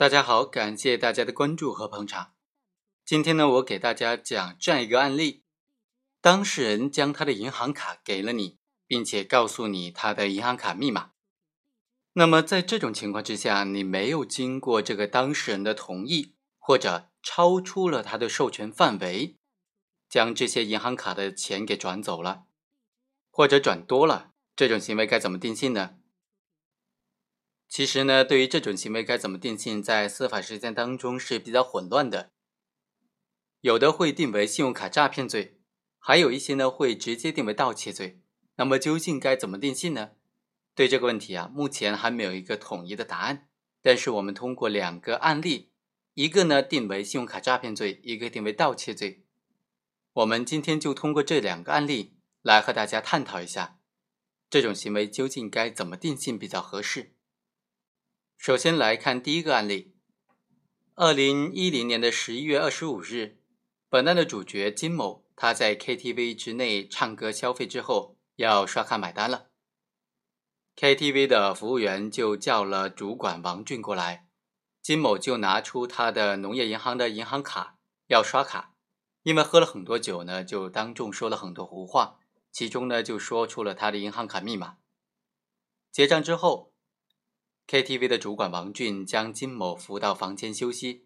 [0.00, 2.32] 大家好，感谢大家的关注和捧场。
[3.04, 5.44] 今天呢，我给大家讲这样一个案例：
[6.22, 11.10] 当事人将他的银行卡给了你，并且告诉你他的银行卡密码。
[12.14, 19.36] 那么在这种情况之下，你没有经过这个当事人的同意，或者超出了他的授权范围，
[20.08, 22.44] 将这些银行卡的钱给转走了，
[23.30, 25.96] 或者转多了，这种行为该怎么定性呢？
[27.70, 32.32] 其实呢，对于这种行为该怎么定性，在司法实践当中是比较混乱的。
[33.60, 35.60] 有的会定为信用卡诈骗罪，
[35.96, 38.20] 还有一些呢会直接定为盗窃罪。
[38.56, 40.10] 那么究竟该怎么定性呢？
[40.74, 43.48] 对这个问题啊，目前还没有一个统一的答案。
[43.80, 45.70] 但是我们通过两个案例，
[46.14, 49.24] 一个呢定为信用卡诈骗罪，一个定为盗窃罪。
[50.14, 53.78] 我们今天就通过这两个案例来和大家探讨一下，
[54.50, 57.14] 这种行为究竟该怎么定性比较合适。
[58.40, 59.92] 首先来看第一个案例。
[60.94, 63.38] 二零一零年的十一月二十五日，
[63.90, 69.48] 本案的主角金某，他在 KTV 之内唱歌消费之后，要刷卡买单了。
[70.74, 74.26] KTV 的服务员就叫了主管王俊过来，
[74.80, 78.72] 金某就拿出他的农业银行的银行卡要刷卡，
[79.22, 84.78] 因为喝了很多酒呢，就当众说了很多胡话，其中呢就说出了他的银行卡密码。
[85.92, 86.69] 结账之后。
[87.70, 91.04] KTV 的主管王俊将金某扶到房间休息，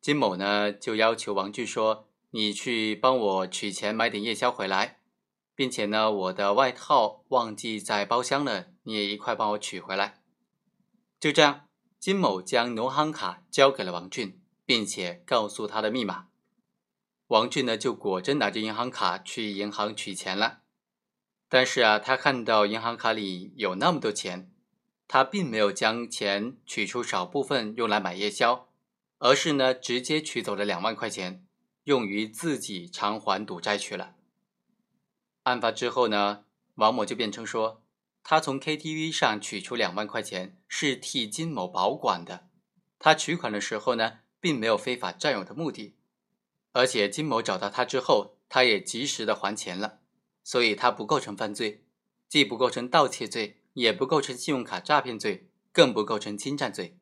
[0.00, 5.00] 金某呢就要求王俊说：“你去帮我取钱买点夜宵回来，
[5.54, 10.22] 并且呢我的外套忘记在包厢了，你也一块帮我取回来。”
[11.20, 16.28] 就这样，金某将农行卡交给了王俊，并且告诉他的密码。
[17.26, 20.60] 王俊呢就果真拿着银行卡去银行取钱了，
[21.46, 24.50] 但是啊，他看到银行卡里有那么多钱。
[25.08, 28.68] 他并没有将钱取出少部分用来买夜宵，
[29.18, 31.46] 而是呢直接取走了两万块钱，
[31.84, 34.16] 用于自己偿还赌债去了。
[35.44, 36.44] 案发之后呢，
[36.74, 37.82] 王某就辩称说，
[38.22, 42.50] 他从 KTV 上取出两万块钱是替金某保管的，
[42.98, 45.96] 他取款的时候呢，并没有非法占有的目的，
[46.72, 50.00] 而且金某找到他之后，他也及时的还钱了，
[50.44, 51.86] 所以他不构成犯罪，
[52.28, 53.57] 既不构成盗窃罪。
[53.78, 56.98] 也不构成信用卡诈骗罪，更不构成侵占罪。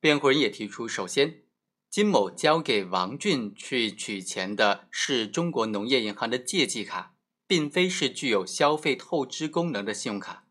[0.00, 1.44] 辩护人也提出，首先，
[1.88, 7.14] 金某交给王俊去取钱的是中国农业银行的借记卡，
[7.46, 10.48] 并非是具有消费透支功能的信用卡，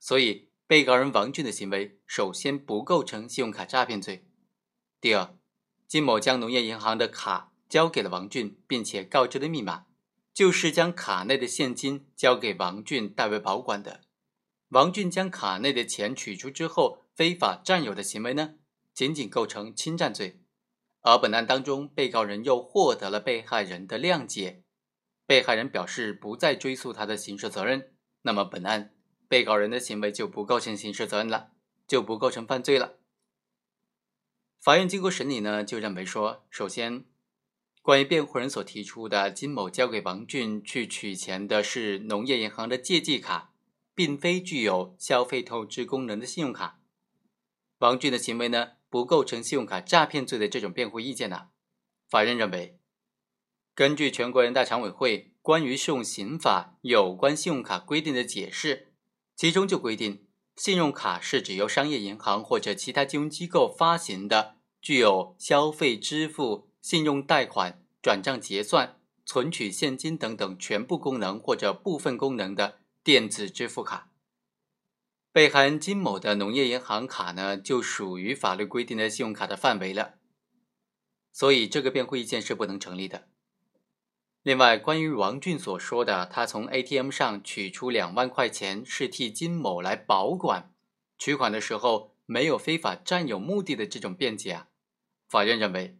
[0.00, 4.26] 所以被告人王俊的行为首先不构成信用卡诈骗罪。
[5.02, 5.36] 第二，
[5.86, 9.84] 金某将农业银行的卡交给了王俊，并且告知的密码
[10.32, 14.00] 就是将卡内的现金交给王俊代为保管的。
[14.72, 18.54] 王俊将卡内的钱取出之后，非法占有的行为呢，
[18.94, 20.40] 仅仅构成侵占罪。
[21.02, 24.62] 而本案当中，被告人又获得了被害人的谅解，
[25.26, 28.94] 被害人表示不再追诉他的刑事责任，那么本案
[29.28, 31.50] 被告人的行为就不构成刑事责任了，
[31.86, 32.94] 就不构成犯罪了。
[34.58, 37.04] 法院经过审理呢，就认为说，首先，
[37.82, 43.51] 关于辩护人所提出的金某交给王俊去取钱的是农业银行的借记卡。
[43.94, 46.80] 并非具有消费透支功能的信用卡，
[47.78, 51.48] 王俊的行为呢不构成信用卡诈骗罪的这种辩护意见呢？
[52.08, 52.78] 法院认为，
[53.74, 58.92] 根据全国人大常委会关于适用刑法有关信用卡规定的解释，
[59.34, 60.26] 其中就规定，
[60.56, 72.81] 信用卡是指由商业银行或者其他金融机构发行的，具有消费支付、信用贷款、转账结算、存取现金等等全部功能或者部分功能的。
[73.04, 74.12] 电子支付卡，
[75.32, 80.14] 被害人金某的农业银行卡呢，就属于法律规定的信用卡的范围了，
[81.32, 83.26] 所以这个辩护意见是不能成立的。
[84.44, 90.72] 另外，关于王俊所说的他从 ATM 上取出两万块钱是替金某来保管，
[91.18, 94.68] 取款的时候没有非法占有目的的这种辩解啊，
[95.28, 95.98] 法院认为，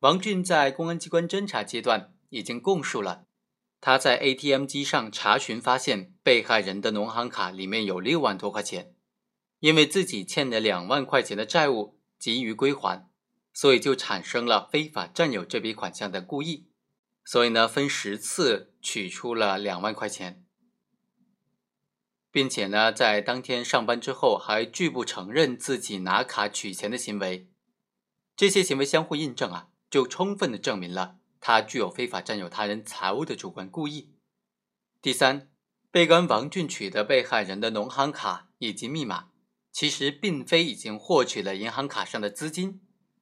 [0.00, 3.26] 王俊在公安机关侦查阶段已经供述了。
[3.80, 8.94] 他在 ATM 机上查询，发现被害人的农行卡里面有六万多块钱，
[9.60, 13.08] 因为自己欠了两万块钱的债务急于归还，
[13.52, 16.68] 所以就产生了非法占有这笔款项的故意，
[17.24, 20.44] 所以呢分十次取出了两万块钱，
[22.32, 27.48] 并且呢在当天上班之后还拒不承认自己拿卡取钱的行为，
[28.34, 31.18] 这些行为相互印证啊，就充分的证明了。
[31.46, 34.16] 他具有非法占有他人财物的主观故意。
[35.00, 35.48] 第三，
[35.92, 39.28] 被告人王俊取得被害人的农行卡以及密码，
[39.70, 42.80] 其实并非已经获取了银行卡上的资金，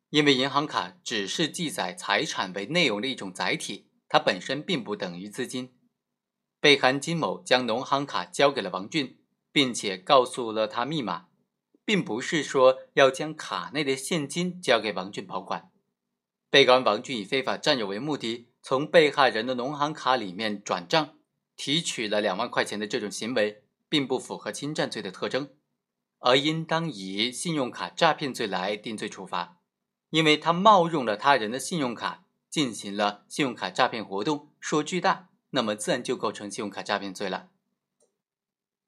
[0.08, 5.74] 因为银行卡只是记载财产为内容的一种载体，它本身并不等于资金。
[6.58, 9.18] 被害人金某将农行卡交给了王俊，
[9.52, 11.26] 并且告诉了他密码，
[11.84, 15.70] 并不是说要将卡内的现金交给王俊保管。
[16.54, 21.16] 被告人王俊以非法占有为目的，从被害人的农行卡里面转账。
[21.56, 25.50] 提取了两万块钱的这种行为，并不符合侵占罪的特征，
[26.20, 29.58] 而应当以信用卡诈骗罪来定罪处罚，
[30.10, 37.48] 因为他冒用了他人的信用卡进行了信用卡诈骗活动，数额巨大，那么自然就构成信用卡诈骗罪了。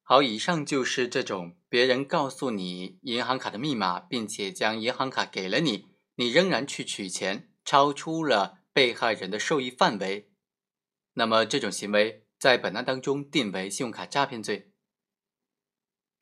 [0.03, 10.31] 好，以上就是这种别人告诉你银行卡的密码，并且将银行卡给了你，你仍然去取钱，超出了被害人的受益范围，
[11.15, 12.23] 那么这种行为。
[12.39, 14.71] 在本案当中定为信用卡诈骗罪。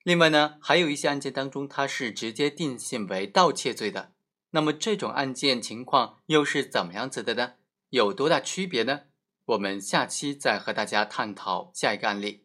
[0.02, 4.14] 另外呢，还有一些案件当中，它是直接定性为盗窃罪的。
[4.52, 7.56] 那么这种案件情况又是怎么样子的呢？
[7.90, 9.02] 有多大区别呢？
[9.44, 12.45] 我们下期再和大家探讨下一个案例。